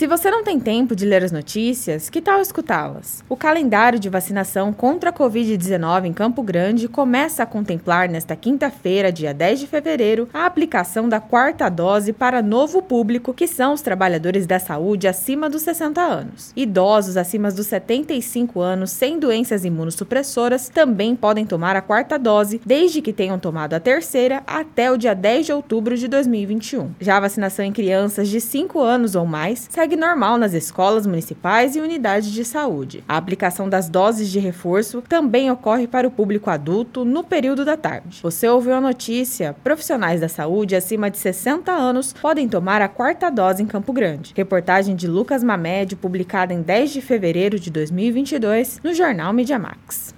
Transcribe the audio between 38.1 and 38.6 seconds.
Você